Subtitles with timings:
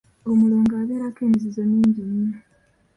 [0.29, 2.31] Omulongo abeerako emizizo mingi nnyo.